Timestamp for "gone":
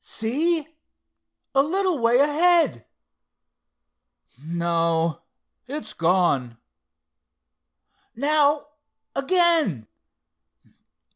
5.93-6.57